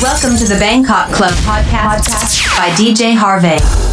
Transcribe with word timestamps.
Welcome 0.00 0.36
to 0.36 0.44
the 0.44 0.56
Bangkok 0.60 1.10
Club 1.10 1.32
podcast, 1.42 2.56
by 2.56 2.68
DJ 2.76 3.16
Harvey. 3.16 3.87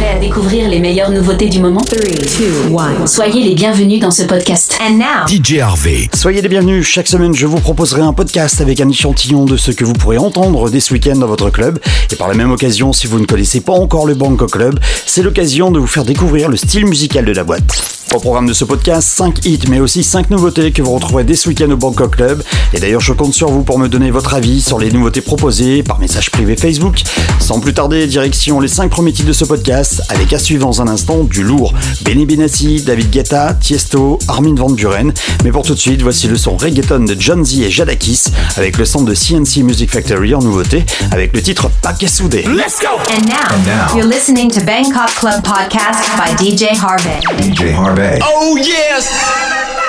Prêt 0.00 0.16
à 0.16 0.18
découvrir 0.18 0.66
les 0.70 0.78
meilleures 0.78 1.10
nouveautés 1.10 1.50
du 1.50 1.60
moment? 1.60 1.82
3, 1.82 1.98
2, 1.98 3.02
1. 3.02 3.06
Soyez 3.06 3.42
les 3.42 3.54
bienvenus 3.54 4.00
dans 4.00 4.10
ce 4.10 4.22
podcast. 4.22 4.78
And 4.80 4.94
now, 4.94 5.28
DJ 5.28 5.58
Harvey. 5.58 6.08
Soyez 6.14 6.40
les 6.40 6.48
bienvenus, 6.48 6.86
chaque 6.86 7.06
semaine 7.06 7.34
je 7.34 7.44
vous 7.44 7.60
proposerai 7.60 8.00
un 8.00 8.14
podcast 8.14 8.62
avec 8.62 8.80
un 8.80 8.88
échantillon 8.88 9.44
de 9.44 9.58
ce 9.58 9.72
que 9.72 9.84
vous 9.84 9.92
pourrez 9.92 10.16
entendre 10.16 10.70
dès 10.70 10.80
ce 10.80 10.94
week-end 10.94 11.16
dans 11.16 11.26
votre 11.26 11.50
club. 11.50 11.78
Et 12.10 12.16
par 12.16 12.28
la 12.28 12.34
même 12.34 12.50
occasion, 12.50 12.94
si 12.94 13.08
vous 13.08 13.20
ne 13.20 13.26
connaissez 13.26 13.60
pas 13.60 13.74
encore 13.74 14.06
le 14.06 14.14
Bangkok 14.14 14.52
Club, 14.52 14.80
c'est 15.04 15.22
l'occasion 15.22 15.70
de 15.70 15.78
vous 15.78 15.86
faire 15.86 16.06
découvrir 16.06 16.48
le 16.48 16.56
style 16.56 16.86
musical 16.86 17.26
de 17.26 17.32
la 17.32 17.44
boîte. 17.44 17.82
Au 18.12 18.18
programme 18.18 18.46
de 18.46 18.52
ce 18.52 18.64
podcast, 18.64 19.08
5 19.08 19.46
hits 19.46 19.60
mais 19.68 19.78
aussi 19.78 20.02
5 20.02 20.30
nouveautés 20.30 20.72
que 20.72 20.82
vous 20.82 20.92
retrouverez 20.94 21.22
dès 21.22 21.36
ce 21.36 21.48
week-end 21.48 21.70
au 21.70 21.76
Bangkok 21.76 22.16
Club. 22.16 22.42
Et 22.72 22.80
d'ailleurs, 22.80 23.00
je 23.00 23.12
compte 23.12 23.34
sur 23.34 23.50
vous 23.50 23.62
pour 23.62 23.78
me 23.78 23.88
donner 23.88 24.10
votre 24.10 24.34
avis 24.34 24.60
sur 24.60 24.80
les 24.80 24.90
nouveautés 24.90 25.20
proposées 25.20 25.84
par 25.84 26.00
message 26.00 26.30
privé 26.30 26.56
Facebook. 26.56 27.02
Sans 27.38 27.60
plus 27.60 27.72
tarder, 27.72 28.08
direction 28.08 28.58
les 28.58 28.66
5 28.66 28.90
premiers 28.90 29.12
titres 29.12 29.28
de 29.28 29.32
ce 29.32 29.44
podcast 29.44 29.89
avec 30.08 30.32
à 30.32 30.38
suivre 30.38 30.66
dans 30.66 30.82
un 30.82 30.88
instant 30.88 31.24
du 31.24 31.42
lourd. 31.42 31.74
Benny 32.02 32.26
Benassi, 32.26 32.82
David 32.82 33.10
Guetta, 33.10 33.54
Tiesto, 33.54 34.18
Armin 34.28 34.54
Van 34.54 34.70
Buren. 34.70 35.12
Mais 35.44 35.50
pour 35.50 35.64
tout 35.64 35.74
de 35.74 35.78
suite, 35.78 36.02
voici 36.02 36.28
le 36.28 36.36
son 36.36 36.56
reggaeton 36.56 37.04
de 37.04 37.16
John 37.18 37.44
Z 37.44 37.60
et 37.60 37.70
Jadakis 37.70 38.24
avec 38.56 38.78
le 38.78 38.84
son 38.84 39.02
de 39.02 39.14
CNC 39.14 39.64
Music 39.64 39.90
Factory 39.90 40.34
en 40.34 40.40
nouveauté 40.40 40.84
avec 41.10 41.34
le 41.34 41.42
titre 41.42 41.70
Pakesude. 41.82 42.34
Let's 42.46 42.78
go! 42.80 43.00
and 43.08 43.26
now, 43.26 43.96
you're 43.96 44.06
listening 44.06 44.50
to 44.50 44.60
Bangkok 44.64 45.10
Club 45.16 45.42
podcast 45.42 46.08
by 46.16 46.34
DJ 46.36 46.76
Harvey. 46.76 47.20
DJ 47.38 47.72
Harvey. 47.72 48.18
Oh 48.22 48.56
yes! 48.56 49.79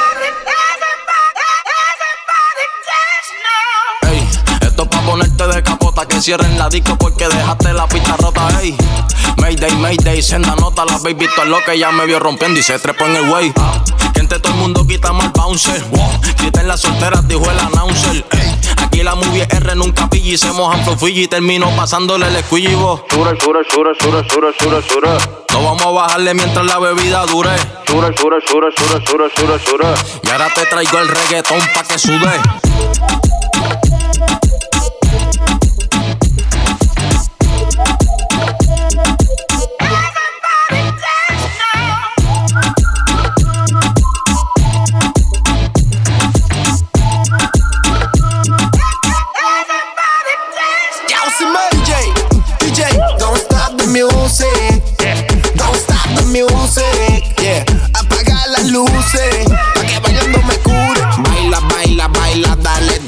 Que 6.22 6.26
cierren 6.26 6.58
la 6.58 6.70
disco 6.70 6.96
porque 6.98 7.28
dejaste 7.28 7.74
la 7.74 7.88
pista 7.88 8.16
rota, 8.18 8.48
ey. 8.62 8.76
Mayday, 9.38 9.72
Mayday, 9.78 10.22
senda 10.22 10.56
nota, 10.56 10.86
la 10.86 10.98
baby 10.98 11.28
todo 11.36 11.46
lo 11.46 11.64
que 11.64 11.80
ya 11.80 11.92
me 11.92 12.06
vio 12.06 12.20
rompiendo 12.20 12.60
y 12.60 12.64
se 12.64 12.78
trepó 12.80 13.06
en 13.06 13.16
el 13.16 13.30
way. 13.30 13.52
Que 14.14 14.20
entre 14.20 14.40
todo 14.40 14.54
el 14.54 14.60
mundo 14.60 14.86
quita 14.86 15.14
mal 15.14 15.32
bouncer. 15.32 15.84
Quiten 16.38 16.68
las 16.68 16.82
solteras, 16.82 17.28
dijo 17.28 17.50
el 17.50 17.60
announcer. 17.60 18.26
Ey, 18.32 18.56
aquí 18.78 19.04
la 19.04 19.16
movie 19.16 19.48
R 19.50 19.76
nunca 19.76 20.10
pilla 20.10 20.34
y 20.34 20.38
se 20.38 20.52
mojan 20.52 20.82
y 21.02 21.28
termino 21.28 21.70
pasándole 21.76 22.28
el 22.28 22.44
squeegee 22.44 22.76
bo. 22.76 23.04
Sura, 23.10 23.34
sura, 23.40 23.62
sura, 23.70 23.92
sura, 24.00 24.24
sura, 24.30 24.52
sura, 24.60 24.82
sura. 24.82 25.18
No 25.52 25.64
vamos 25.64 25.82
a 25.82 25.90
bajarle 25.90 26.34
mientras 26.34 26.66
la 26.66 26.78
bebida 26.80 27.26
dure. 27.26 27.56
Sura, 27.88 28.12
sura, 28.16 28.38
sura, 28.48 28.70
sura, 28.76 29.06
sura, 29.06 29.30
sura, 29.36 29.60
sura. 29.60 29.94
Y 30.24 30.30
ahora 30.30 30.50
te 30.54 30.66
traigo 30.66 31.00
el 31.00 31.08
reggaetón 31.08 31.60
pa' 31.74 31.84
que 31.84 31.98
sude. 31.98 33.41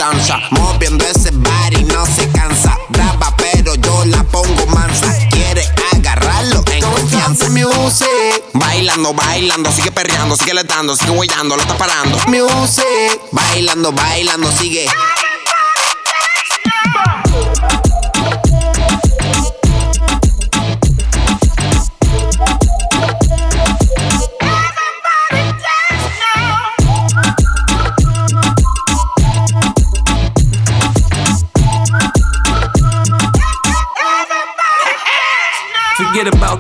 Danza. 0.04 0.38
Moviendo 0.52 1.06
ese 1.06 1.32
body, 1.32 1.84
no 1.86 2.06
se 2.06 2.28
cansa. 2.32 2.78
Brava, 2.90 3.34
pero 3.38 3.76
yo 3.76 4.06
la 4.06 4.24
pongo 4.24 4.66
mansa. 4.68 5.08
Quiere 5.30 5.66
agarrarlo 5.94 6.64
en 6.72 6.84
confianza. 6.84 7.50
Music. 7.50 8.44
Bailando, 8.54 9.14
bailando, 9.14 9.72
sigue 9.72 9.92
perreando, 9.92 10.36
sigue 10.36 10.54
letando, 10.54 10.96
sigue 10.96 11.12
guayando, 11.12 11.56
lo 11.56 11.62
está 11.62 11.78
parando. 11.78 12.18
Music. 12.28 13.22
Bailando, 13.32 13.92
bailando, 13.94 14.52
sigue. 14.52 14.86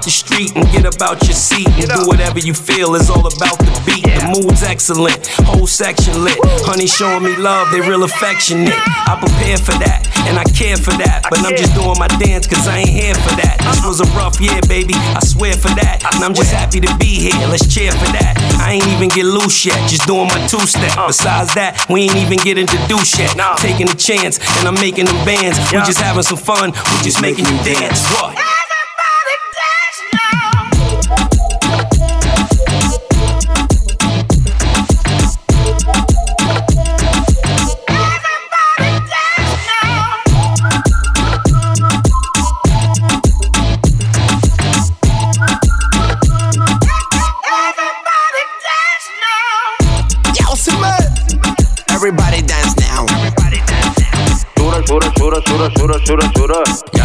The 0.03 0.11
street 0.11 0.51
and 0.55 0.65
get 0.71 0.83
about 0.83 1.23
your 1.23 1.35
seat 1.35 1.67
and 1.79 1.87
do 1.87 2.07
whatever 2.07 2.39
you 2.39 2.53
feel. 2.53 2.95
It's 2.95 3.09
all 3.09 3.25
about 3.25 3.57
the 3.59 3.71
beat. 3.85 4.03
The 4.03 4.39
mood's 4.39 4.63
excellent, 4.63 5.27
whole 5.47 5.67
section 5.67 6.23
lit. 6.23 6.37
Honey 6.67 6.87
showing 6.87 7.23
me 7.23 7.35
love, 7.37 7.71
they 7.71 7.79
real 7.79 8.03
affectionate. 8.03 8.75
I 8.75 9.15
prepare 9.19 9.57
for 9.57 9.75
that 9.79 10.03
and 10.27 10.39
I 10.39 10.43
care 10.55 10.77
for 10.77 10.91
that, 11.03 11.27
but 11.29 11.39
I'm 11.43 11.55
just 11.55 11.75
doing 11.75 11.95
my 11.99 12.07
dance 12.19 12.47
cause 12.47 12.67
I 12.67 12.83
ain't 12.83 12.95
here 12.95 13.15
for 13.15 13.35
that. 13.39 13.59
This 13.59 13.83
was 13.83 13.99
a 13.99 14.07
rough 14.15 14.39
year, 14.39 14.59
baby. 14.67 14.95
I 14.95 15.19
swear 15.23 15.53
for 15.53 15.71
that, 15.75 16.03
and 16.15 16.23
I'm 16.23 16.33
just 16.33 16.51
happy 16.51 16.79
to 16.79 16.91
be 16.97 17.31
here. 17.31 17.39
Let's 17.47 17.67
cheer 17.67 17.91
for 17.91 18.07
that. 18.15 18.39
I 18.59 18.79
ain't 18.79 18.87
even 18.87 19.09
get 19.09 19.25
loose 19.25 19.65
yet, 19.65 19.77
just 19.89 20.07
doing 20.07 20.27
my 20.27 20.39
two 20.47 20.63
step. 20.63 20.95
Besides 20.95 21.53
that, 21.55 21.85
we 21.89 22.07
ain't 22.07 22.15
even 22.15 22.39
get 22.39 22.57
introduced 22.57 23.19
yet. 23.19 23.35
Taking 23.59 23.89
a 23.89 23.95
chance 23.95 24.39
and 24.59 24.67
I'm 24.67 24.79
making 24.79 25.05
them 25.05 25.19
bands. 25.25 25.59
We 25.71 25.79
just 25.83 25.99
having 25.99 26.23
some 26.23 26.39
fun, 26.39 26.71
we 26.71 26.97
just 27.03 27.21
making 27.21 27.45
you 27.45 27.57
dance. 27.63 28.03
What? 28.15 28.42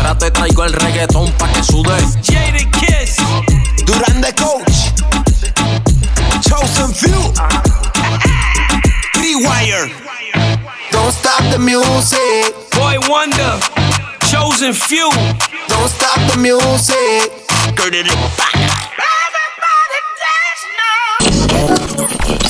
Ahora 0.09 0.19
te 0.19 0.31
traigo 0.31 0.65
el 0.65 0.73
reggaetón 0.73 1.31
pa' 1.33 1.49
que 1.53 1.63
sude. 1.63 1.97
Jada 2.23 2.71
Kiss. 2.81 3.17
Duran 3.85 4.21
the 4.21 4.33
coach. 4.35 4.93
Chosen 6.41 6.95
few. 6.95 7.33
Rewire. 9.15 9.93
Don't 10.91 11.13
stop 11.13 11.43
the 11.51 11.59
music. 11.59 12.55
Boy 12.73 12.99
Wonder. 13.09 13.59
Chosen 14.31 14.73
few. 14.73 15.11
Don't 15.69 15.89
stop 15.91 16.19
the 16.31 16.39
music. 16.39 17.33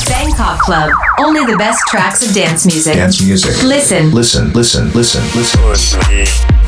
Bangkok 0.06 0.58
Club, 0.60 0.90
only 1.18 1.44
the 1.44 1.56
best 1.56 1.80
tracks 1.88 2.26
of 2.26 2.34
dance 2.34 2.66
music. 2.66 2.94
Dance 2.94 3.22
music. 3.22 3.62
Listen. 3.62 4.12
Listen, 4.12 4.52
listen, 4.52 4.92
listen, 4.92 5.22
listen. 5.34 5.60
Push 5.60 5.94
me, 6.08 6.57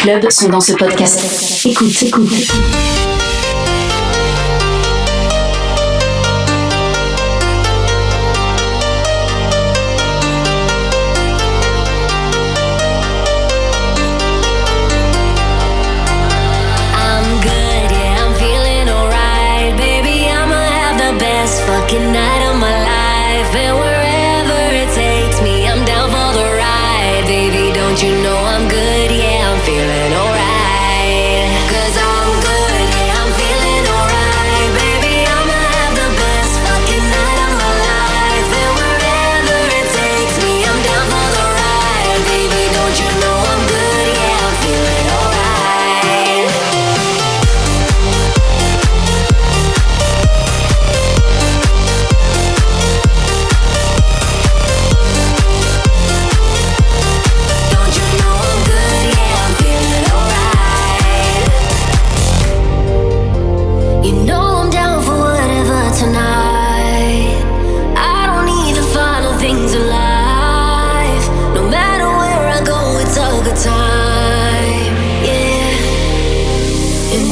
Club 0.00 0.30
sont 0.30 0.48
dans 0.48 0.60
ce 0.60 0.72
podcast. 0.72 1.66
Écoute, 1.66 2.02
écoute. 2.02 3.19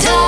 door. 0.01 0.28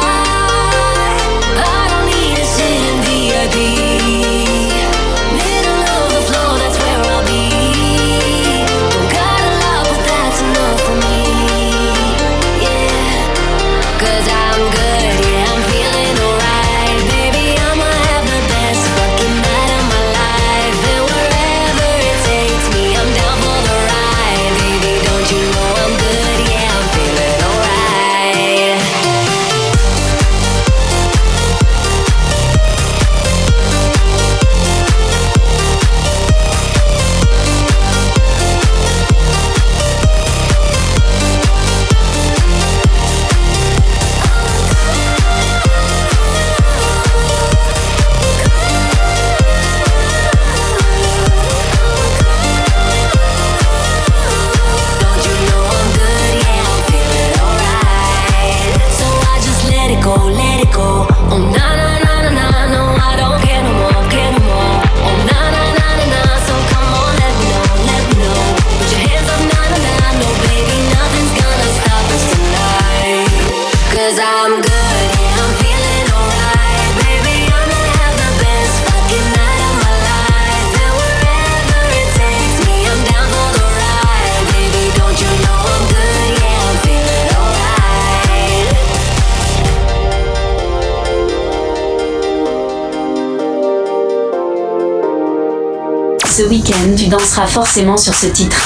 Forcément 97.47 97.97
sur 97.97 98.15
ce 98.15 98.27
titre. 98.27 98.57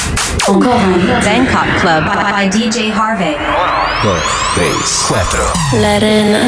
Encore 0.49 0.75
un 0.75 1.21
Bangkok 1.25 1.81
Club 1.81 2.05
by 2.31 2.51
DJ 2.51 2.93
Harvey. 2.93 3.37
Dos, 4.03 4.13
tres, 4.55 5.05
cuatro. 5.09 5.43
La 5.81 5.95
arena. 5.95 6.39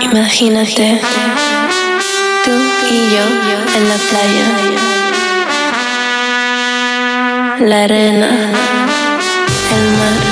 Imagínate, 0.00 1.00
tú 2.44 2.50
y 2.90 3.10
yo 3.10 3.24
en 3.76 3.88
la 3.88 3.96
playa. 4.10 4.46
La 7.60 7.84
arena, 7.84 8.28
el 9.74 9.84
mar, 9.98 10.31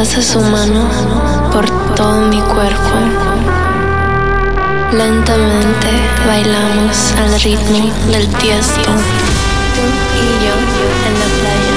Pasa 0.00 0.22
su 0.22 0.40
mano 0.40 0.88
por 1.52 1.68
todo 1.94 2.22
mi 2.22 2.40
cuerpo. 2.40 2.96
Lentamente 4.92 5.90
bailamos 6.26 7.12
al 7.18 7.38
ritmo 7.38 7.92
del 8.10 8.26
tiesto. 8.36 8.90
Tú 9.74 9.84
y 10.16 10.26
yo 10.42 10.54
en 11.06 11.14
la 11.20 11.28
playa. 11.36 11.76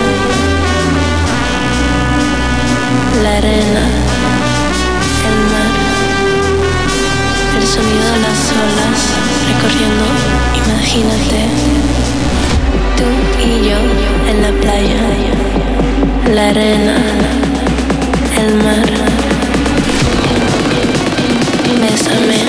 La 3.24 3.32
arena, 3.40 3.84
el 5.28 5.40
mar, 5.52 5.74
el 7.60 7.66
sonido 7.68 8.08
de 8.14 8.20
las 8.20 8.42
olas 8.64 9.00
recorriendo, 9.50 10.06
imagínate. 10.64 11.40
Tú 12.96 13.04
y 13.44 13.68
yo 13.68 13.80
en 14.32 14.38
la 14.44 14.52
playa. 14.62 15.02
La 16.34 16.44
arena 16.52 16.96
el 18.44 18.56
mar. 18.56 18.84
Bésame, 21.82 22.40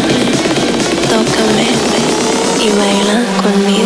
tócame 1.08 1.68
y 2.60 2.68
baila 2.78 3.16
conmigo. 3.42 3.83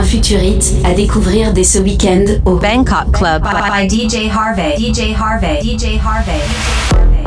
Un 0.00 0.02
futurite 0.02 0.76
à 0.82 0.94
découvrir 0.94 1.52
dès 1.52 1.62
ce 1.62 1.78
week-end 1.78 2.24
au 2.46 2.56
Bangkok 2.56 3.12
Club 3.12 3.42
by 3.42 3.86
DJ 3.86 4.30
Harvey. 4.34 4.74
DJ 4.78 5.14
Harvey. 5.14 5.60
DJ 5.60 6.00
Harvey. 6.00 6.00
DJ 6.00 6.00
Harvey. 6.02 7.19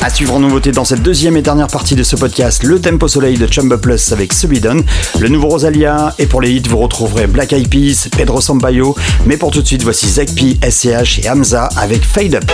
À 0.00 0.10
suivre 0.10 0.34
en 0.34 0.40
nouveauté 0.40 0.72
dans 0.72 0.84
cette 0.84 1.02
deuxième 1.02 1.36
et 1.36 1.42
dernière 1.42 1.68
partie 1.68 1.94
de 1.94 2.02
ce 2.02 2.16
podcast, 2.16 2.64
le 2.64 2.80
Tempo 2.80 3.06
Soleil 3.06 3.38
de 3.38 3.46
Chumba 3.46 3.78
Plus 3.78 4.10
avec 4.10 4.32
Subidon, 4.32 4.82
le 5.20 5.28
nouveau 5.28 5.50
Rosalia, 5.50 6.16
et 6.18 6.26
pour 6.26 6.40
les 6.40 6.50
hits, 6.50 6.64
vous 6.68 6.78
retrouverez 6.78 7.28
Black 7.28 7.52
Eyed 7.52 7.70
Peas, 7.70 8.08
Pedro 8.16 8.40
Sambayo, 8.40 8.96
mais 9.24 9.36
pour 9.36 9.52
tout 9.52 9.62
de 9.62 9.66
suite, 9.68 9.84
voici 9.84 10.08
Zekpi, 10.08 10.58
SCH 10.68 11.20
et 11.20 11.30
Hamza 11.30 11.68
avec 11.76 12.02
Fade 12.02 12.34
Up. 12.34 12.50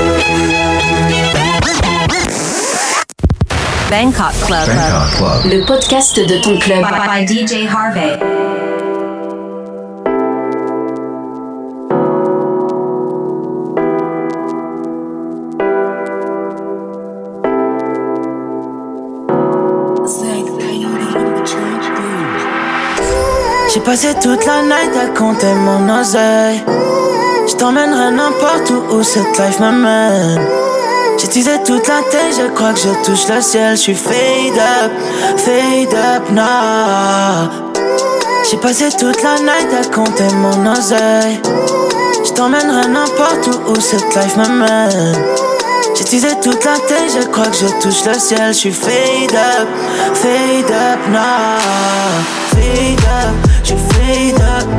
Bangkok 3.91 4.47
Club. 4.47 4.69
Le 5.47 5.67
podcast 5.67 6.19
de 6.19 6.43
ton 6.43 6.59
club. 6.59 6.85
By, 6.85 7.27
DJ 7.27 7.67
Harvey. 7.67 8.44
Passé 23.85 24.15
toute 24.15 24.45
la 24.47 24.63
night 24.63 24.97
à 24.97 25.07
compter 25.19 25.53
mon 25.53 26.01
oseille. 26.01 26.63
Je 27.47 27.55
t'emmènerai 27.55 28.13
n'importe 28.13 28.71
où 28.71 28.97
où 28.97 29.03
cette 29.03 29.39
life 29.39 29.61
m'amène. 29.61 30.41
J'ai 31.19 31.29
teasé 31.29 31.63
toute 31.65 31.87
la 31.87 32.03
tête, 32.11 32.35
je 32.37 32.51
crois 32.55 32.73
que 32.73 32.81
je 32.81 32.89
touche 33.05 33.29
le 33.29 33.41
ciel. 33.41 33.77
Je 33.77 33.83
suis 33.83 33.95
fade 33.95 34.59
up, 34.59 34.93
fade 35.37 35.95
up 35.95 36.31
now. 36.31 37.51
J'ai 38.51 38.57
passé 38.57 38.89
toute 38.99 39.23
la 39.23 39.39
night 39.39 39.69
à 39.79 39.95
compter 39.95 40.35
mon 40.35 40.73
oseille. 40.73 41.41
Je 42.25 42.33
t'emmènerai 42.33 42.89
n'importe 42.89 43.47
où 43.49 43.73
où 43.73 43.81
cette 43.81 44.15
life 44.17 44.37
m'amène. 44.37 45.17
J'ai 45.95 46.05
teasé 46.05 46.29
toute 46.43 46.65
la 46.65 46.79
tête, 46.79 47.13
je 47.21 47.27
crois 47.29 47.47
que 47.47 47.57
je 47.57 47.67
touche 47.83 48.05
le 48.07 48.19
ciel. 48.19 48.49
Je 48.49 48.59
suis 48.59 48.73
fade 48.73 49.35
up, 49.35 49.69
fade 50.15 50.71
up 50.71 51.01
now. 51.11 51.59
Fade 52.51 53.05
up, 53.05 53.54
up, 53.73 54.75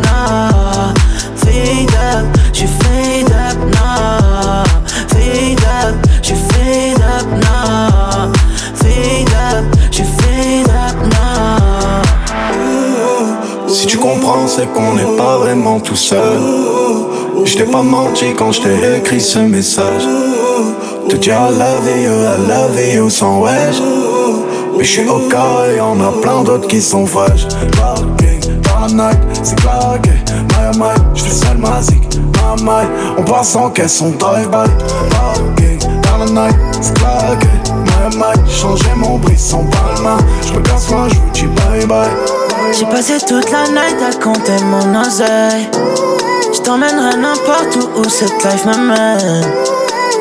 Si 13.67 13.87
tu 13.87 13.97
comprends, 13.97 14.47
c'est 14.47 14.71
qu'on 14.73 14.93
n'est 14.93 15.17
pas 15.17 15.37
vraiment 15.37 15.79
tout 15.79 15.95
seul. 15.95 16.39
Je 17.43 17.55
t'ai 17.55 17.63
pas 17.63 17.81
menti 17.81 18.33
quand 18.37 18.51
je 18.51 18.61
t'ai 18.61 18.97
écrit 18.97 19.21
ce 19.21 19.39
message. 19.39 20.03
Te 21.09 21.15
dire 21.15 21.35
I 21.35 21.51
love 21.51 21.87
you, 21.87 22.11
I 22.11 22.47
love 22.47 22.95
you 22.95 23.09
sans 23.09 23.41
wesh. 23.41 23.81
Mais 24.77 24.83
je 24.83 24.91
suis 24.91 25.07
au 25.07 25.19
cas 25.29 25.67
et 25.75 25.81
on 25.81 25.99
a 26.01 26.11
plein 26.21 26.43
d'autres 26.43 26.67
qui 26.67 26.81
sont 26.81 27.05
fâches. 27.05 27.47
La 28.85 28.91
night, 28.91 29.17
c'est 29.41 29.55
claqué. 29.55 30.11
My 30.51 30.77
my, 30.77 30.93
je 31.15 31.23
fais 31.23 31.31
seul 31.31 31.57
ma 31.57 31.81
zik. 31.81 32.03
My 32.17 32.61
my, 32.61 32.85
on 33.17 33.23
passe 33.23 33.55
en 33.55 33.71
caisse, 33.71 33.99
on 33.99 34.11
drive-by. 34.11 34.69
Parking 35.09 35.79
dans 36.03 36.17
la 36.23 36.49
night, 36.49 36.55
c'est 36.81 36.93
claqué. 36.93 37.47
My 37.73 38.15
my, 38.15 38.51
changer 38.51 38.93
mon 38.95 39.17
brisson 39.17 39.65
palma. 39.71 40.17
Je 40.45 40.53
me 40.53 40.61
casse 40.61 40.89
moi, 40.91 41.07
je 41.09 41.15
vous 41.15 41.29
dis 41.33 41.47
bye 41.47 41.85
bye. 41.87 42.09
J'ai 42.77 42.85
passé 42.85 43.17
toute 43.27 43.51
la 43.51 43.67
night 43.69 43.97
à 44.07 44.23
compter 44.23 44.63
mon 44.65 45.01
oseille. 45.01 45.67
Je 46.53 46.61
t'emmènerai 46.61 47.17
n'importe 47.17 47.77
où 47.77 48.01
où 48.01 48.03
cette 48.07 48.43
life 48.43 48.65
m'amène. 48.65 49.45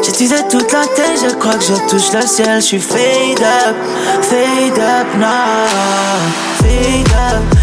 J'utilisais 0.02 0.48
toute 0.48 0.72
la 0.72 0.86
tête, 0.86 1.20
je 1.22 1.34
crois 1.34 1.54
que 1.54 1.64
je 1.64 1.74
touche 1.90 2.12
le 2.14 2.26
ciel. 2.26 2.62
Je 2.62 2.66
suis 2.66 2.80
fade 2.80 3.42
up, 3.42 3.76
fade 4.22 4.78
up 4.78 5.06
now. 5.18 5.66
Fade 6.62 7.12
up, 7.12 7.53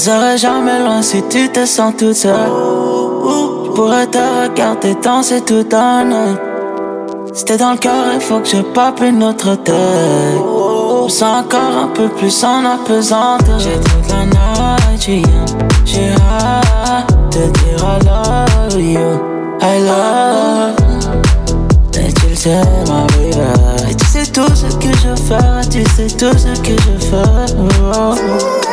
serai 0.00 0.38
jamais 0.38 0.78
loin 0.82 1.02
si 1.02 1.22
tu 1.28 1.50
te 1.50 1.66
sens 1.66 1.92
toute 1.94 2.14
seule. 2.14 2.32
Je 2.32 3.70
pourrais 3.72 4.06
te 4.06 4.16
regarder 4.16 4.94
danser 4.94 5.42
tout 5.42 5.66
un 5.72 6.04
night. 6.04 6.40
Si 7.34 7.44
t'es 7.44 7.58
dans 7.58 7.72
le 7.72 7.76
cœur, 7.76 8.06
il 8.14 8.20
faut 8.20 8.40
que 8.40 8.48
je 8.48 8.62
pape 8.62 9.02
une 9.02 9.22
autre 9.22 9.56
tête. 9.56 9.74
Je 11.06 11.12
sens 11.12 11.44
encore 11.44 11.76
un 11.84 11.88
peu 11.88 12.08
plus 12.08 12.44
en 12.44 12.64
apesanteur. 12.64 13.58
J'ai 13.58 13.78
toute 13.78 14.08
la 14.08 14.24
night, 14.24 15.26
j'ai 15.84 16.12
hâte 16.12 17.14
de 17.32 17.42
dire 17.58 17.84
I 17.84 17.98
love 18.06 18.80
you. 18.80 19.20
I 19.60 19.80
love. 19.84 20.76
Et 21.98 22.12
tu 22.14 22.28
le 22.30 22.34
sais, 22.36 22.62
ma 22.88 23.02
baby. 23.12 23.90
Et 23.90 23.94
tu 23.94 24.06
sais 24.06 24.26
tout 24.32 24.54
ce 24.54 24.74
que 24.76 24.90
je 24.96 25.14
fais, 25.28 25.60
tu 25.70 25.84
sais 25.94 26.08
tout 26.16 26.38
ce 26.38 26.58
que 26.62 26.72
je 26.72 26.94
fais. 27.06 28.69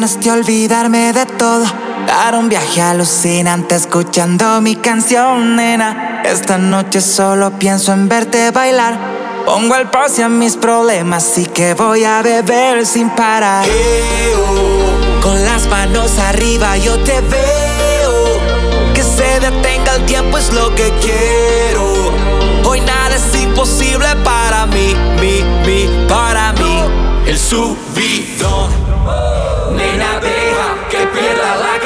Ganas 0.00 0.18
de 0.18 0.30
olvidarme 0.30 1.12
de 1.12 1.26
todo. 1.26 1.62
Dar 2.06 2.34
un 2.34 2.48
viaje 2.48 2.80
alucinante 2.80 3.74
escuchando 3.74 4.58
mi 4.62 4.74
canción, 4.76 5.56
nena. 5.56 6.22
Esta 6.24 6.56
noche 6.56 7.02
solo 7.02 7.50
pienso 7.58 7.92
en 7.92 8.08
verte 8.08 8.50
bailar. 8.50 8.98
Pongo 9.44 9.76
el 9.76 9.90
pause 9.90 10.20
a 10.20 10.30
mis 10.30 10.56
problemas 10.56 11.36
y 11.36 11.44
que 11.44 11.74
voy 11.74 12.04
a 12.04 12.22
beber 12.22 12.86
sin 12.86 13.10
parar. 13.10 13.66
Con 15.20 15.44
las 15.44 15.66
manos 15.66 16.18
arriba 16.18 16.78
yo 16.78 16.98
te 17.00 17.20
veo. 17.20 18.40
Que 18.94 19.02
se 19.02 19.38
detenga 19.38 19.96
el 19.96 20.06
tiempo 20.06 20.38
es 20.38 20.50
lo 20.54 20.74
que 20.74 20.90
quiero. 21.02 22.14
Hoy 22.64 22.80
nada 22.80 23.16
es 23.16 23.38
imposible 23.38 24.06
para 24.24 24.64
mí, 24.64 24.96
mi, 25.20 25.42
mi, 25.66 26.08
para 26.08 26.54
mí. 26.54 26.84
El 27.26 27.38
subidón. 27.38 28.79
Nena, 29.80 30.20
deja 30.20 30.68
que 30.90 31.06
pierda 31.06 31.56
la 31.56 31.79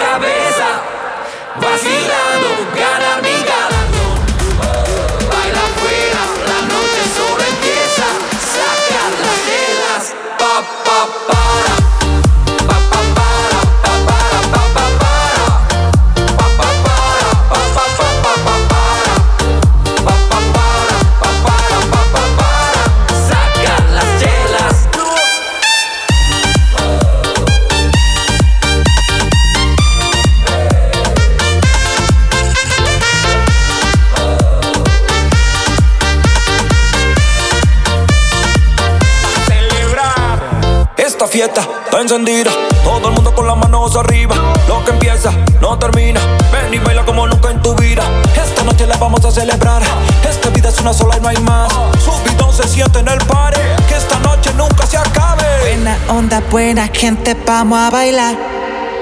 Esta 41.25 41.39
fiesta 41.39 41.61
está 41.87 42.03
encendida, 42.03 42.51
todo 42.85 43.09
el 43.09 43.15
mundo 43.15 43.35
con 43.35 43.47
las 43.47 43.57
manos 43.57 43.97
arriba. 43.97 44.37
Lo 44.69 44.85
que 44.85 44.91
empieza 44.91 45.33
no 45.59 45.79
termina. 45.79 46.21
Ven 46.53 46.75
y 46.75 46.79
baila 46.79 47.03
como 47.07 47.27
nunca 47.27 47.51
en 47.51 47.63
tu 47.63 47.75
vida. 47.77 48.03
Esta 48.37 48.63
noche 48.63 48.87
la 48.87 48.99
vamos 48.99 49.25
a 49.25 49.31
celebrar. 49.31 49.83
Esta 50.29 50.51
vida 50.51 50.69
es 50.69 50.79
una 50.83 50.93
sola 50.93 51.17
y 51.17 51.21
no 51.23 51.29
hay 51.29 51.39
más. 51.39 51.73
Subidón 52.05 52.53
se 52.53 52.69
siente 52.69 52.99
en 52.99 53.09
el 53.09 53.19
party. 53.21 53.59
Que 53.89 53.97
esta 53.97 54.19
noche 54.19 54.53
nunca 54.53 54.87
se 54.87 54.99
acabe. 54.99 55.45
Buena 55.63 55.97
onda, 56.09 56.43
buena 56.51 56.91
gente, 56.93 57.35
vamos 57.47 57.79
a 57.79 57.89
bailar. 57.89 58.37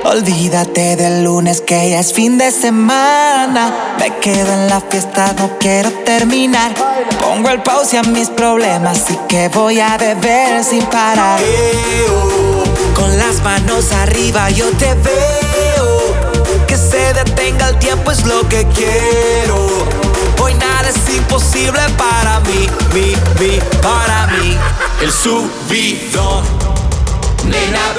Olvídate 0.04 0.96
del 0.96 1.22
lunes 1.22 1.60
que 1.60 1.90
ya 1.90 2.00
es 2.00 2.12
fin 2.12 2.36
de 2.36 2.50
semana. 2.50 3.94
Me 4.00 4.18
quedo 4.18 4.52
en 4.52 4.68
la 4.68 4.80
fiesta, 4.80 5.32
no 5.38 5.58
quiero 5.58 5.90
terminar. 6.04 6.74
Pongo 7.20 7.48
el 7.50 7.62
pause 7.62 7.98
a 7.98 8.02
mis 8.02 8.28
problemas 8.28 9.04
y 9.10 9.16
que 9.28 9.48
voy 9.48 9.78
a 9.78 9.96
beber 9.96 10.64
sin 10.64 10.84
parar. 10.86 11.40
Con 12.96 13.16
las 13.16 13.42
manos 13.42 13.92
arriba 13.92 14.50
yo 14.50 14.68
te 14.72 14.92
veo. 14.94 16.66
Que 16.66 16.76
se 16.76 17.14
detenga 17.14 17.68
el 17.68 17.78
tiempo 17.78 18.10
es 18.10 18.26
lo 18.26 18.48
que 18.48 18.66
quiero. 18.74 19.68
Hoy 20.42 20.54
nada 20.54 20.88
es 20.88 21.14
imposible 21.14 21.80
para 21.96 22.40
mí, 22.40 22.66
mi, 22.92 23.14
mi, 23.40 23.58
para 23.80 24.26
mí. 24.26 24.56
El 25.00 25.12
subidón. 25.12 26.44
Nena, 27.44 27.94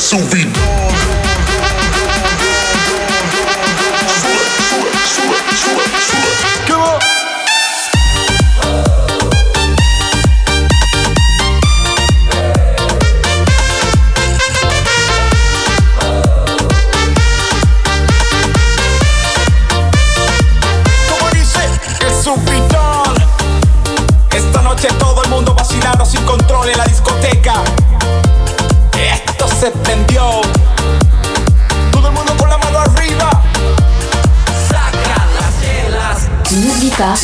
Es 0.00 0.14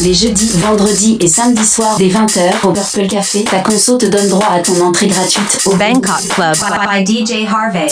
Les 0.02 0.12
jeudis, 0.12 0.58
vendredis 0.58 1.16
et 1.20 1.28
samedis 1.28 1.64
soirs 1.64 1.96
dès 1.96 2.08
20h 2.08 2.66
au 2.66 2.72
Purple 2.72 3.06
Café, 3.06 3.44
ta 3.44 3.60
conso 3.60 3.96
te 3.96 4.06
donne 4.06 4.28
droit 4.28 4.48
à 4.48 4.60
ton 4.60 4.78
entrée 4.82 5.06
gratuite 5.06 5.58
Au 5.64 5.74
Bangkok 5.74 6.28
Club 6.28 6.54
by 6.90 7.04
DJ 7.06 7.46
Harvey. 7.48 7.86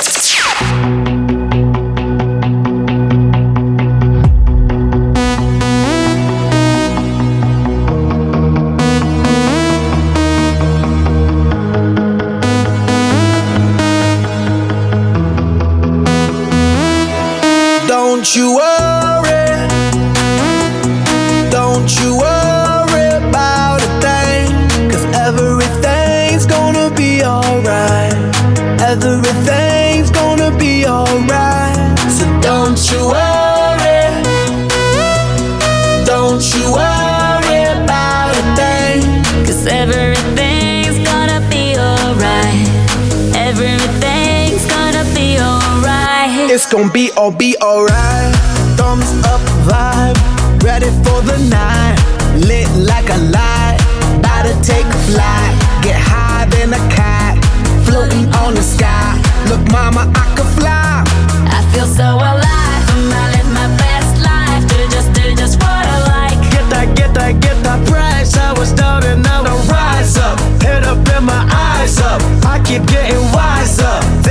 It's 46.54 46.66
gonna 46.66 46.88
be 46.92 47.10
all 47.16 47.32
be 47.32 47.56
alright. 47.60 48.32
Thumbs 48.78 49.10
up 49.26 49.40
vibe, 49.66 50.14
ready 50.62 50.86
for 51.02 51.18
the 51.20 51.36
night. 51.50 51.98
Lit 52.46 52.70
like 52.78 53.10
a 53.10 53.18
light, 53.18 53.78
about 54.22 54.46
to 54.46 54.54
take 54.62 54.86
a 54.86 55.00
flight. 55.10 55.50
Get 55.82 55.98
high 55.98 56.46
than 56.54 56.72
a 56.72 56.78
cat, 56.94 57.42
floating 57.84 58.32
on 58.38 58.54
the 58.54 58.62
sky. 58.62 59.18
Look, 59.48 59.66
mama, 59.72 60.06
I 60.14 60.24
could 60.36 60.46
fly. 60.54 61.02
I 61.50 61.58
feel 61.74 61.86
so 61.86 62.06
alive. 62.22 62.82
I'm 62.94 63.10
live 63.10 63.50
my 63.50 63.66
best 63.74 64.22
life. 64.22 64.62
Do 64.70 64.78
just, 64.94 65.12
do 65.12 65.34
just 65.34 65.58
what 65.58 65.84
I 65.84 65.98
like. 66.06 66.38
Get 66.52 66.70
that, 66.70 66.94
get 66.96 67.12
that, 67.14 67.40
get 67.42 67.58
that 67.64 67.84
price. 67.88 68.36
I 68.36 68.52
was 68.52 68.70
down 68.70 69.02
and 69.02 69.24
now 69.24 69.42
I 69.42 69.54
rise 69.66 70.16
up. 70.18 70.38
Head 70.62 70.84
up 70.84 71.02
and 71.18 71.26
my 71.26 71.42
eyes 71.50 71.98
up. 71.98 72.22
I 72.46 72.62
keep 72.64 72.86
getting 72.86 73.18
wiser. 73.34 74.23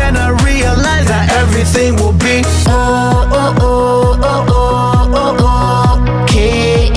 Everything 1.54 1.96
will 1.98 2.14
be 2.14 2.42
oh 2.66 3.30
oh 3.32 3.56
oh 3.62 4.20
oh 4.24 4.46
oh 4.50 5.12
oh 5.14 5.38
oh. 5.40 6.24
Okay, 6.24 6.90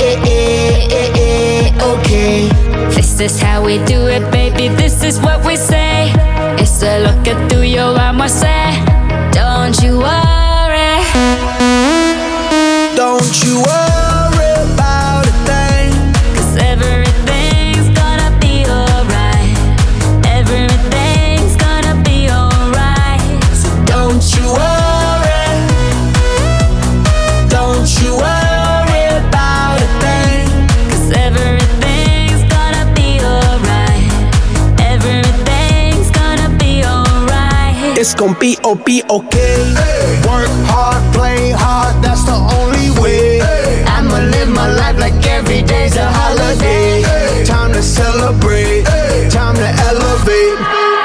okay. 1.78 2.48
This 2.94 3.20
is 3.20 3.38
how 3.38 3.62
we 3.62 3.76
do 3.84 4.06
it, 4.06 4.30
baby. 4.32 4.68
This 4.68 5.02
is 5.02 5.20
what 5.20 5.44
we 5.44 5.56
say. 5.56 6.10
It's 6.58 6.82
a 6.82 7.00
look 7.04 7.28
at 7.28 7.50
tuyo, 7.50 7.94
vamos 7.94 8.32
a 8.32 8.38
say. 8.40 8.84
Don't 9.36 9.76
you 9.82 9.98
worry. 9.98 11.04
Don't 12.96 13.44
you 13.44 13.60
worry 13.60 13.85
gonna 38.26 38.38
be 38.38 38.56
be 38.84 39.02
okay. 39.08 39.74
Work 40.26 40.50
hard, 40.66 41.02
play 41.14 41.50
hard, 41.50 42.02
that's 42.02 42.24
the 42.24 42.34
only 42.58 42.90
way. 43.00 43.40
I'ma 43.86 44.18
live 44.18 44.48
my 44.48 44.66
life 44.72 44.98
like 44.98 45.14
every 45.26 45.62
day's 45.62 45.96
a 45.96 46.10
holiday. 46.10 47.02
Time 47.44 47.72
to 47.72 47.82
celebrate, 47.82 48.84
time 49.30 49.54
to 49.54 49.68
elevate. 49.88 50.58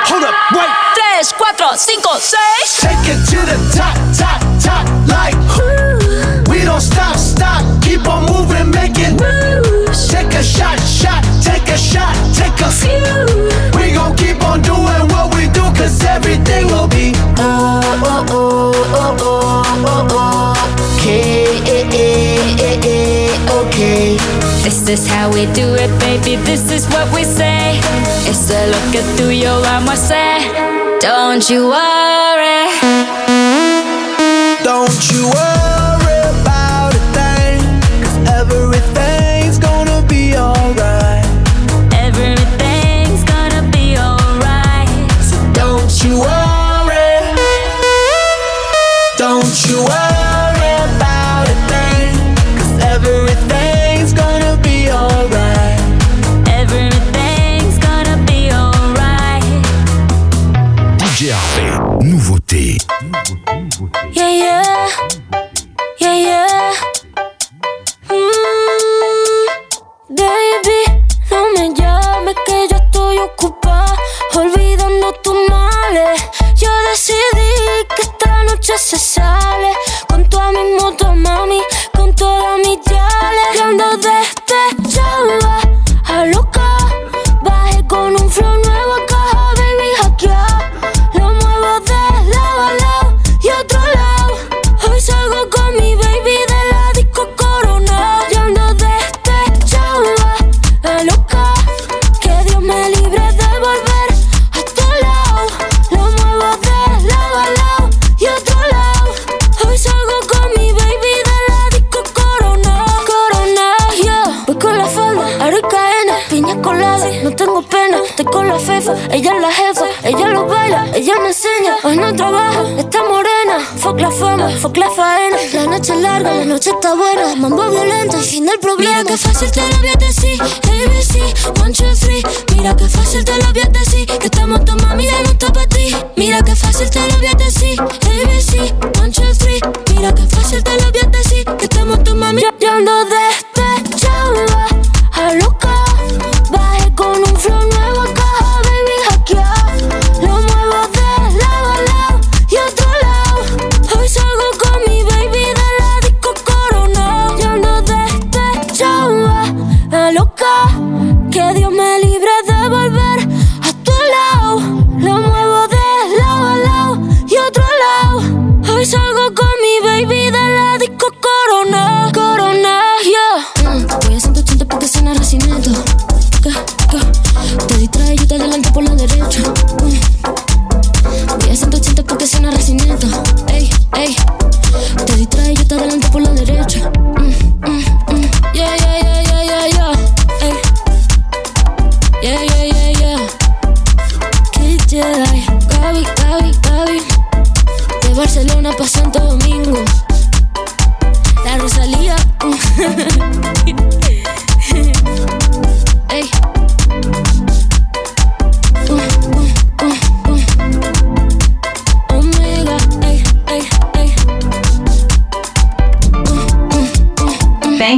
Hold 0.10 0.24
up, 0.24 0.36
wait. 0.54 0.72
3, 0.98 1.22
4, 1.38 1.54
5, 1.58 2.20
6. 2.20 2.82
Take 2.82 3.06
it 3.14 3.22
to 3.30 3.40
the 3.46 3.58
top, 3.78 3.98
top, 4.18 4.42
top, 4.60 5.01
This 24.92 25.06
is 25.06 25.08
how 25.14 25.32
we 25.32 25.46
do 25.54 25.74
it, 25.74 25.90
baby. 26.02 26.36
This 26.44 26.70
is 26.70 26.86
what 26.88 27.16
we 27.16 27.24
say. 27.24 27.80
It's 28.28 28.52
a 28.52 28.68
look 28.68 28.94
at 28.94 29.06
tuyo, 29.18 29.62
vamos 29.64 29.94
a 29.94 30.08
say. 30.08 31.00
Don't 31.00 31.50
you 31.50 31.70
worry. 31.70 32.68
Don't 34.62 35.12
you 35.14 35.30
worry 35.30 35.71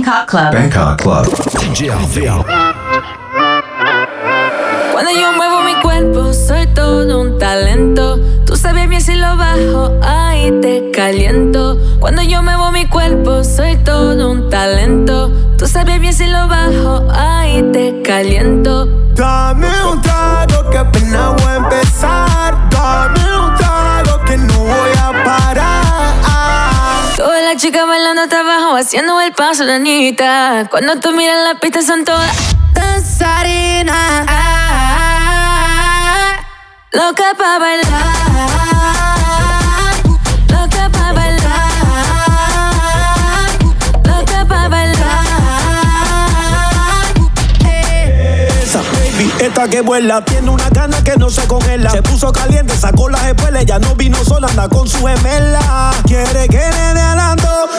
Bangkok 0.04 0.28
Club. 0.28 0.52
Bangkok 0.54 1.02
Club. 1.02 1.26
Cuando 4.92 5.12
yo 5.12 5.32
muevo 5.32 5.64
mi 5.64 5.76
cuerpo, 5.82 6.34
soy 6.34 6.68
todo 6.68 7.22
un 7.22 7.40
talento. 7.40 8.20
Tú 8.46 8.58
sabes 8.58 8.90
bien 8.90 9.02
si 9.02 9.16
lo 9.16 9.38
bajo, 9.38 9.98
ahí 10.02 10.52
te 10.62 10.92
caliento. 10.92 11.78
Cuando 12.02 12.22
yo 12.22 12.44
muevo 12.44 12.72
mi 12.72 12.86
cuerpo, 12.86 13.46
soy 13.46 13.78
todo 13.78 14.30
un 14.32 14.50
talento. 14.50 15.32
Tú 15.58 15.68
sabes 15.68 16.02
bien 16.02 16.14
si 16.14 16.28
lo 16.28 16.50
bajo, 16.50 17.08
ahí 17.14 17.64
te 17.72 18.02
caliento. 18.02 18.88
Dame 19.16 19.70
un 19.90 20.02
trago 20.02 20.70
que 20.70 20.78
apenas 20.80 21.34
voy 21.42 21.52
a 21.52 21.56
empezar. 21.56 22.23
Chicas 27.64 27.88
bailando 27.88 28.24
hasta 28.24 28.42
abajo, 28.42 28.76
haciendo 28.76 29.22
el 29.22 29.32
paso 29.32 29.66
de 29.66 29.76
Anita. 29.76 30.68
Cuando 30.70 31.00
tú 31.00 31.14
miras 31.14 31.38
la 31.46 31.58
pista 31.62 31.82
son 31.82 32.04
todas 32.04 32.30
danzarinas. 32.74 34.26
Loca 36.92 37.34
pa' 37.38 37.60
bailar. 37.60 39.23
Baby, 49.44 49.48
esta 49.48 49.68
que 49.68 49.82
vuela, 49.82 50.24
tiene 50.24 50.50
una 50.50 50.70
gana 50.70 51.04
que 51.04 51.18
no 51.18 51.30
se 51.30 51.46
congela. 51.48 51.90
Se 51.90 52.02
puso 52.02 52.32
caliente, 52.32 52.76
sacó 52.76 53.10
las 53.10 53.24
espuelas, 53.26 53.66
ya 53.66 53.80
no 53.80 53.96
vino 53.96 54.18
sola, 54.24 54.48
anda 54.48 54.68
con 54.68 54.88
su 54.88 55.06
gemela. 55.06 55.92
Quiere 56.06 56.48
que 56.48 56.58
le 56.58 56.94
dé 56.94 57.04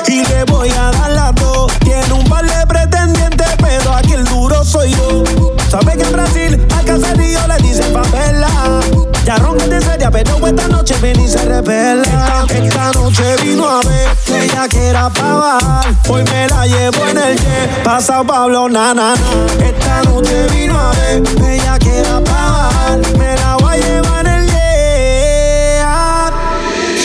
y 0.06 0.26
le 0.26 0.44
voy 0.44 0.70
a 0.70 0.90
dar 0.90 1.10
las 1.10 1.34
dos. 1.36 1.72
Tiene 1.80 2.12
un 2.12 2.24
par 2.28 2.44
de 2.44 2.66
pretendientes, 2.66 3.48
pero 3.58 3.94
aquí 3.94 4.12
el 4.12 4.24
duro 4.24 4.64
soy 4.64 4.92
yo. 4.92 5.24
Sabe 5.70 5.96
que 5.96 6.02
en 6.02 6.12
Brasil 6.12 6.66
al 6.76 6.84
caserío 6.84 7.40
le 7.46 7.56
dicen 7.58 7.92
favela. 7.92 9.13
Ya 9.24 9.36
de 9.38 9.80
seria, 9.80 10.10
pero 10.10 10.46
esta 10.46 10.68
noche 10.68 10.94
ven 11.00 11.18
y 11.18 11.26
se 11.26 11.42
revela. 11.46 12.02
Esta, 12.50 12.92
noche 12.92 13.36
vino 13.42 13.66
a 13.66 13.80
ver 13.80 14.42
ella 14.42 14.68
que 14.68 14.88
era 14.88 15.08
pa' 15.08 15.34
bajar. 15.34 15.94
Hoy 16.10 16.22
me 16.24 16.46
la 16.46 16.66
llevo 16.66 17.06
en 17.08 17.16
el 17.16 17.36
jet, 17.36 17.82
pasa 17.82 18.22
Pablo, 18.22 18.68
na, 18.68 18.92
na, 18.92 19.14
na. 19.14 19.64
Esta 19.64 20.02
noche 20.02 20.46
vino 20.52 20.78
a 20.78 20.92
ver 20.92 21.22
ella 21.50 21.78
que 21.78 22.00
era 22.00 22.20
pa' 22.20 22.32
bajar. 22.32 22.98
Me 23.18 23.34
la 23.36 23.56
voy 23.56 23.72
a 23.72 23.76
llevar 23.78 24.26
en 24.26 24.32
el 24.34 24.46
jet. 24.46 24.54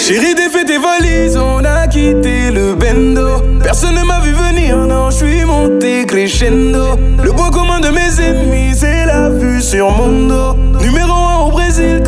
Chérie, 0.06 0.36
défais 0.36 0.66
tes 0.66 0.78
valises, 0.78 1.38
on 1.38 1.64
a 1.64 1.88
quitté 1.88 2.52
le 2.52 2.76
bendo. 2.76 3.42
Personne 3.64 3.96
ne 3.96 4.04
m'a 4.04 4.20
vu 4.20 4.34
venir, 4.34 4.76
non, 4.76 5.10
je 5.10 5.18
suis 5.18 5.46
monté 5.46 6.06
crescendo. 6.06 6.98
Le 7.24 7.32
point 7.32 7.52
commun 7.52 7.80
de 7.80 7.90
mes 7.90 8.20
ennemis, 8.20 8.76
c'est 8.76 9.06
la 9.06 9.30
vue 9.30 9.62
sur 9.62 9.90
mon 9.92 10.28
dos. 10.28 10.56
Numéro 10.82 11.14
1 11.14 11.36
au 11.36 11.39
Brésil, 11.39 11.39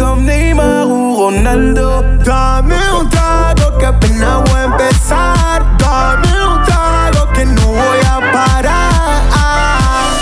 comme 0.01 0.25
Neymar 0.25 0.87
ou 0.87 1.15
Ronaldo. 1.15 2.03
Dame 2.25 2.75
un 2.91 3.07
trago 3.07 3.77
que 3.77 3.85
apenas 3.85 4.41
voy 4.49 4.59
a 4.59 4.63
empezar. 4.63 5.77
Dame 5.77 6.31
un 6.47 6.63
trago 6.63 7.31
que 7.33 7.45
no 7.45 7.67
voy 7.67 7.99
a 8.09 8.17
parar. 8.33 9.21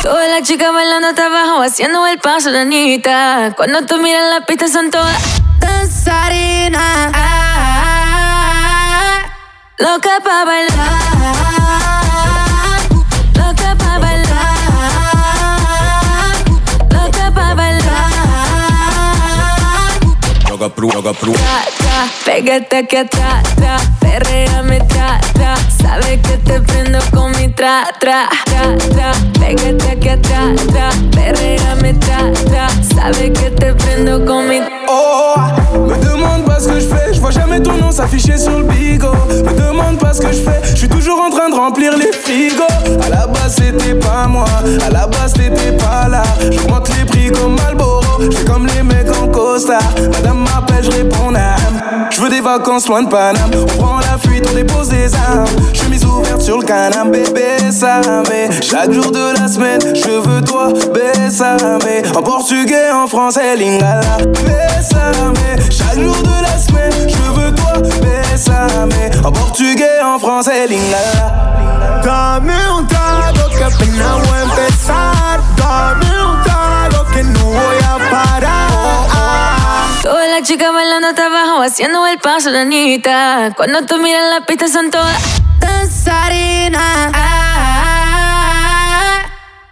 Todas 0.04 0.30
las 0.30 0.42
chicas 0.44 0.74
bailando 0.74 1.08
hasta 1.08 1.28
abajo, 1.28 1.62
haciendo 1.62 2.06
el 2.08 2.20
paso 2.20 2.52
de 2.52 2.60
Anita. 2.60 3.54
Cuando 3.56 3.86
tú 3.86 3.98
miras 4.00 4.24
la 4.30 4.46
pista 4.46 4.68
son 4.68 4.92
todas 4.92 5.18
danzarinas. 5.60 7.12
Loca 9.78 10.20
pa' 10.22 10.44
bailar. 10.44 11.99
joga 20.60 20.70
pro, 20.70 20.92
joga 20.92 21.14
pro. 21.14 21.32
Tá, 21.32 21.64
tá, 21.78 22.10
pégate 22.26 22.84
que 22.84 23.06
tá, 23.06 23.42
tá, 23.56 23.78
perreame, 24.02 24.80
tá, 24.88 25.20
tá. 25.34 25.56
Sabe 25.82 26.18
que 26.18 26.38
te 26.40 26.60
prendo 26.60 27.00
com 27.12 27.30
mi 27.30 27.48
tra, 27.54 27.86
tra, 28.00 28.28
tra, 28.46 28.76
tra. 28.94 29.12
Pégate 29.40 29.96
que 29.96 30.18
tá, 30.18 30.42
tá, 30.74 30.90
Ferreira 31.14 31.78
tá, 32.06 32.20
tá. 32.52 32.68
Sabe 32.94 33.30
que 33.30 33.50
te 33.52 33.74
prendo 33.74 34.26
com 34.26 34.44
mi. 34.44 34.60
Oh, 34.90 35.80
me 35.88 35.98
demande 35.98 36.46
pas 36.46 36.62
ce 36.62 36.70
que 36.70 36.80
je. 36.82 36.99
Je 37.20 37.22
vois 37.22 37.32
jamais 37.32 37.62
ton 37.62 37.74
nom 37.74 37.92
s'afficher 37.92 38.38
sur 38.38 38.58
le 38.58 38.64
bigot. 38.64 39.12
Me 39.30 39.52
demande 39.52 39.98
pas 39.98 40.14
ce 40.14 40.22
que 40.22 40.32
je 40.32 40.42
fais, 40.42 40.62
je 40.72 40.78
suis 40.78 40.88
toujours 40.88 41.20
en 41.20 41.30
train 41.30 41.50
de 41.50 41.56
remplir 41.56 41.98
les 41.98 42.14
frigos. 42.14 42.64
À 43.06 43.10
la 43.10 43.28
base 43.28 43.56
c'était 43.58 43.96
pas 43.96 44.26
moi, 44.26 44.46
à 44.88 44.90
la 44.90 45.06
base 45.06 45.34
t'étais 45.34 45.74
pas 45.74 46.08
là. 46.08 46.24
J'augmente 46.50 46.90
les 46.98 47.06
prix 47.06 47.30
comme 47.30 47.58
Malboro, 47.58 48.02
j'fais 48.32 48.46
comme 48.46 48.68
les 48.68 48.84
mecs 48.84 49.14
en 49.22 49.28
costard. 49.28 49.82
Madame 50.14 50.46
m'appelle, 50.46 50.86
je 50.86 50.92
réponds 50.92 51.32
nam. 51.32 51.52
Je 52.10 52.22
veux 52.22 52.30
des 52.30 52.40
vacances 52.40 52.88
loin 52.88 53.04
de 53.04 53.10
Paname, 53.10 53.52
on 53.54 53.66
prend 53.66 53.98
la 53.98 54.18
fuite, 54.18 54.46
on 54.50 54.56
dépose 54.56 54.88
des 54.88 55.14
armes. 55.14 55.46
Chemise 55.74 56.06
ouverte 56.06 56.42
sur 56.42 56.58
le 56.58 56.64
canapé, 56.66 57.24
bébé 57.34 57.72
ça 57.72 58.00
mais 58.30 58.50
chaque 58.62 58.94
jour 58.94 59.12
de 59.12 59.38
la 59.38 59.48
semaine, 59.50 59.80
bésame. 61.40 62.02
En 62.16 62.22
portugais, 62.22 62.92
en 62.92 63.08
français, 63.08 63.56
lingala, 63.56 64.18
bésame. 64.44 65.34
Chaque 65.72 66.00
jour 66.00 66.18
de 66.18 66.42
la 66.42 66.58
semaine, 66.58 66.92
je 67.08 67.32
veux 67.32 67.54
toi, 67.56 67.74
bésame. 68.02 68.90
En 69.24 69.32
portugais, 69.32 70.02
en 70.04 70.20
français, 70.20 70.68
lingala. 70.68 72.02
Dame 72.04 72.54
un 72.78 72.86
trago 72.88 73.50
que 73.58 73.64
apenas 73.64 74.28
voy 74.28 74.38
a 74.38 74.44
empezar. 74.44 75.40
Dame 75.56 76.12
un 76.26 76.42
trago 76.44 77.06
que 77.14 77.24
no 77.24 77.46
voy 77.46 77.78
a 77.88 77.98
parar. 78.12 78.60
Todas 80.04 80.30
las 80.30 80.44
chicas 80.44 80.74
bailando 80.74 81.08
hasta 81.08 81.26
abajo, 81.28 81.62
haciendo 81.62 82.06
el 82.08 82.20
paso 82.20 82.52
de 82.52 82.60
Anita. 82.60 83.54
Cuando 83.56 83.86
tú 83.86 83.98
miras 83.98 84.24
la 84.30 84.46
pista 84.46 84.68
son 84.68 84.92
todas 84.92 85.22
danzarinas 85.60 87.14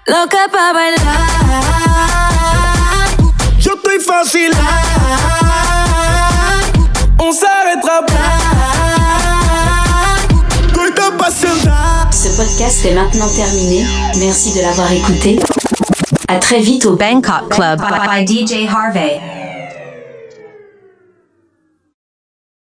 loca 0.07 0.47
pa' 0.51 0.73
bailar. 0.73 1.01
Yo. 3.59 3.73
On 7.19 7.31
s'arrêtera 7.31 8.05
pas. 8.05 8.13
Ce 12.11 12.29
podcast 12.37 12.85
est 12.85 12.93
maintenant 12.93 13.27
terminé. 13.35 13.85
Merci 14.19 14.53
de 14.53 14.61
l'avoir 14.61 14.91
écouté. 14.91 15.39
À 16.27 16.39
très 16.39 16.59
vite 16.59 16.85
au 16.85 16.95
Bangkok 16.95 17.49
Club 17.49 17.79
by, 17.79 18.25
by, 18.25 18.25
by 18.25 18.45
DJ 18.45 18.67
Harvey. 18.67 19.19